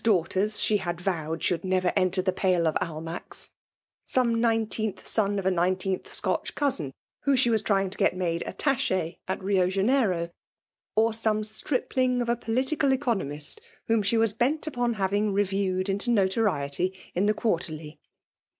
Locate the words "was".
7.51-7.61, 14.17-14.33